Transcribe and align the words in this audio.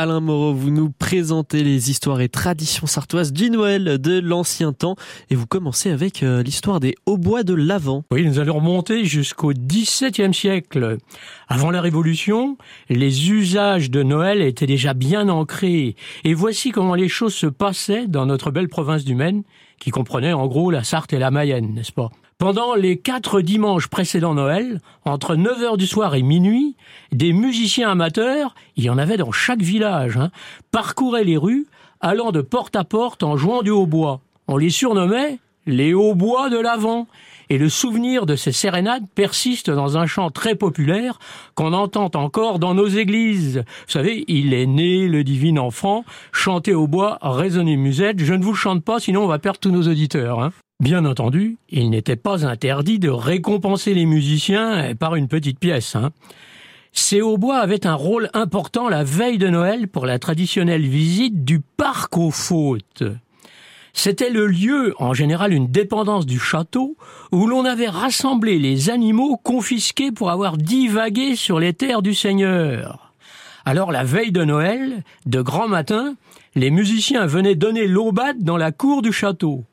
Alain 0.00 0.20
Moreau, 0.20 0.54
vous 0.54 0.70
nous 0.70 0.88
présentez 0.90 1.62
les 1.62 1.90
histoires 1.90 2.22
et 2.22 2.30
traditions 2.30 2.86
sartoises 2.86 3.34
du 3.34 3.50
Noël 3.50 3.98
de 3.98 4.18
l'ancien 4.18 4.72
temps 4.72 4.96
et 5.28 5.34
vous 5.34 5.46
commencez 5.46 5.90
avec 5.90 6.22
euh, 6.22 6.42
l'histoire 6.42 6.80
des 6.80 6.94
hautbois 7.04 7.42
de 7.42 7.52
l'Avent. 7.52 8.04
Oui, 8.10 8.24
nous 8.24 8.38
allons 8.38 8.54
remonter 8.54 9.04
jusqu'au 9.04 9.52
XVIIe 9.52 10.32
siècle. 10.32 10.96
Avant 11.48 11.70
la 11.70 11.82
Révolution, 11.82 12.56
les 12.88 13.30
usages 13.30 13.90
de 13.90 14.02
Noël 14.02 14.40
étaient 14.40 14.66
déjà 14.66 14.94
bien 14.94 15.28
ancrés 15.28 15.96
et 16.24 16.32
voici 16.32 16.70
comment 16.70 16.94
les 16.94 17.08
choses 17.10 17.34
se 17.34 17.46
passaient 17.46 18.06
dans 18.06 18.24
notre 18.24 18.50
belle 18.50 18.68
province 18.70 19.04
du 19.04 19.14
Maine 19.14 19.42
qui 19.78 19.90
comprenait 19.90 20.32
en 20.32 20.46
gros 20.46 20.70
la 20.70 20.82
Sarthe 20.82 21.12
et 21.12 21.18
la 21.18 21.30
Mayenne, 21.30 21.74
n'est-ce 21.74 21.92
pas? 21.92 22.10
Pendant 22.40 22.74
les 22.74 22.96
quatre 22.96 23.42
dimanches 23.42 23.88
précédant 23.88 24.32
Noël, 24.32 24.80
entre 25.04 25.36
9 25.36 25.62
heures 25.62 25.76
du 25.76 25.86
soir 25.86 26.14
et 26.14 26.22
minuit, 26.22 26.74
des 27.12 27.34
musiciens 27.34 27.90
amateurs, 27.90 28.54
il 28.76 28.84
y 28.84 28.88
en 28.88 28.96
avait 28.96 29.18
dans 29.18 29.30
chaque 29.30 29.60
village, 29.60 30.16
hein, 30.16 30.30
parcouraient 30.72 31.22
les 31.22 31.36
rues, 31.36 31.66
allant 32.00 32.32
de 32.32 32.40
porte 32.40 32.76
à 32.76 32.84
porte 32.84 33.22
en 33.22 33.36
jouant 33.36 33.60
du 33.60 33.68
hautbois. 33.68 34.22
On 34.48 34.56
les 34.56 34.70
surnommait 34.70 35.38
les 35.66 35.92
hautbois 35.92 36.48
de 36.48 36.58
l'Avent. 36.58 37.06
Et 37.50 37.58
le 37.58 37.68
souvenir 37.68 38.24
de 38.24 38.36
ces 38.36 38.52
sérénades 38.52 39.04
persiste 39.14 39.68
dans 39.68 39.98
un 39.98 40.06
chant 40.06 40.30
très 40.30 40.54
populaire 40.54 41.18
qu'on 41.54 41.74
entend 41.74 42.10
encore 42.14 42.58
dans 42.58 42.72
nos 42.72 42.88
églises. 42.88 43.64
Vous 43.86 43.92
savez, 43.92 44.24
il 44.28 44.54
est 44.54 44.66
né 44.66 45.08
le 45.08 45.24
divin 45.24 45.58
enfant, 45.58 46.04
chanté 46.32 46.72
au 46.72 46.86
bois, 46.86 47.18
résonner 47.20 47.76
musette. 47.76 48.20
Je 48.20 48.32
ne 48.32 48.42
vous 48.42 48.54
chante 48.54 48.82
pas, 48.82 48.98
sinon 48.98 49.24
on 49.24 49.28
va 49.28 49.38
perdre 49.38 49.58
tous 49.58 49.72
nos 49.72 49.88
auditeurs. 49.88 50.40
Hein. 50.40 50.52
Bien 50.80 51.04
entendu, 51.04 51.58
il 51.68 51.90
n'était 51.90 52.16
pas 52.16 52.46
interdit 52.46 52.98
de 52.98 53.10
récompenser 53.10 53.92
les 53.92 54.06
musiciens 54.06 54.94
par 54.98 55.14
une 55.14 55.28
petite 55.28 55.58
pièce. 55.58 55.94
Hein. 55.94 56.08
Ces 56.94 57.20
hautbois 57.20 57.58
avaient 57.58 57.86
un 57.86 57.94
rôle 57.94 58.30
important 58.32 58.88
la 58.88 59.04
veille 59.04 59.36
de 59.36 59.48
Noël 59.48 59.88
pour 59.88 60.06
la 60.06 60.18
traditionnelle 60.18 60.86
visite 60.86 61.44
du 61.44 61.60
parc 61.60 62.16
aux 62.16 62.30
fautes. 62.30 63.02
C'était 63.92 64.30
le 64.30 64.46
lieu, 64.46 64.94
en 64.98 65.12
général 65.12 65.52
une 65.52 65.66
dépendance 65.66 66.24
du 66.24 66.38
château, 66.38 66.96
où 67.30 67.46
l'on 67.46 67.66
avait 67.66 67.88
rassemblé 67.88 68.58
les 68.58 68.88
animaux 68.88 69.36
confisqués 69.36 70.12
pour 70.12 70.30
avoir 70.30 70.56
divagué 70.56 71.36
sur 71.36 71.60
les 71.60 71.74
terres 71.74 72.00
du 72.00 72.14
Seigneur. 72.14 73.12
Alors 73.66 73.92
la 73.92 74.04
veille 74.04 74.32
de 74.32 74.44
Noël, 74.44 75.04
de 75.26 75.42
grand 75.42 75.68
matin, 75.68 76.14
les 76.54 76.70
musiciens 76.70 77.26
venaient 77.26 77.54
donner 77.54 77.86
l'aubade 77.86 78.42
dans 78.42 78.56
la 78.56 78.72
cour 78.72 79.02
du 79.02 79.12
château 79.12 79.66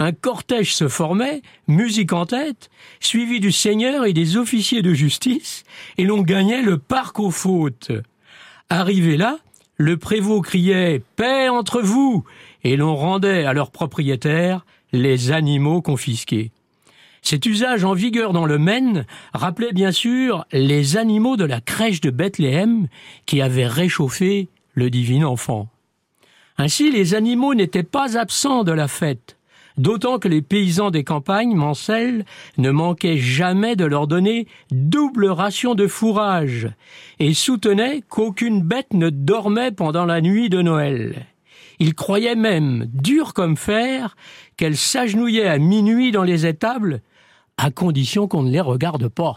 un 0.00 0.12
cortège 0.12 0.74
se 0.74 0.88
formait, 0.88 1.42
musique 1.68 2.14
en 2.14 2.24
tête, 2.24 2.70
suivi 3.00 3.38
du 3.38 3.52
seigneur 3.52 4.06
et 4.06 4.14
des 4.14 4.38
officiers 4.38 4.80
de 4.80 4.94
justice, 4.94 5.62
et 5.98 6.04
l'on 6.04 6.22
gagnait 6.22 6.62
le 6.62 6.78
parc 6.78 7.20
aux 7.20 7.30
fautes. 7.30 7.92
Arrivé 8.70 9.18
là, 9.18 9.38
le 9.76 9.98
prévôt 9.98 10.40
criait 10.40 11.02
Paix 11.16 11.50
entre 11.50 11.82
vous 11.82 12.24
et 12.64 12.76
l'on 12.76 12.96
rendait 12.96 13.44
à 13.44 13.52
leurs 13.52 13.70
propriétaires 13.70 14.64
les 14.92 15.32
animaux 15.32 15.82
confisqués. 15.82 16.50
Cet 17.20 17.44
usage 17.44 17.84
en 17.84 17.92
vigueur 17.92 18.32
dans 18.32 18.46
le 18.46 18.58
Maine 18.58 19.04
rappelait 19.34 19.72
bien 19.72 19.92
sûr 19.92 20.46
les 20.50 20.96
animaux 20.96 21.36
de 21.36 21.44
la 21.44 21.60
crèche 21.60 22.00
de 22.00 22.10
Bethléem 22.10 22.88
qui 23.26 23.42
avaient 23.42 23.66
réchauffé 23.66 24.48
le 24.72 24.88
divin 24.88 25.24
enfant. 25.24 25.68
Ainsi 26.56 26.90
les 26.90 27.14
animaux 27.14 27.54
n'étaient 27.54 27.82
pas 27.82 28.16
absents 28.16 28.64
de 28.64 28.72
la 28.72 28.88
fête 28.88 29.36
d'autant 29.76 30.18
que 30.18 30.28
les 30.28 30.42
paysans 30.42 30.90
des 30.90 31.04
campagnes 31.04 31.54
mancelles 31.54 32.24
ne 32.58 32.70
manquaient 32.70 33.18
jamais 33.18 33.76
de 33.76 33.84
leur 33.84 34.06
donner 34.06 34.46
double 34.70 35.26
ration 35.26 35.74
de 35.74 35.86
fourrage, 35.86 36.68
et 37.18 37.34
soutenaient 37.34 38.02
qu'aucune 38.08 38.62
bête 38.62 38.92
ne 38.92 39.10
dormait 39.10 39.72
pendant 39.72 40.04
la 40.04 40.20
nuit 40.20 40.48
de 40.48 40.62
Noël. 40.62 41.26
Ils 41.78 41.94
croyaient 41.94 42.34
même, 42.34 42.86
dur 42.92 43.32
comme 43.32 43.56
fer, 43.56 44.16
qu'elles 44.56 44.76
s'agenouillaient 44.76 45.48
à 45.48 45.58
minuit 45.58 46.12
dans 46.12 46.24
les 46.24 46.46
étables, 46.46 47.00
à 47.56 47.70
condition 47.70 48.28
qu'on 48.28 48.42
ne 48.42 48.50
les 48.50 48.60
regarde 48.60 49.08
pas. 49.08 49.28